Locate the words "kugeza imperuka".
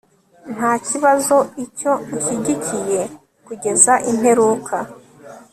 3.47-4.75